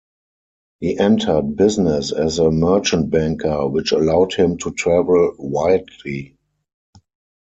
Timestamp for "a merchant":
2.39-3.11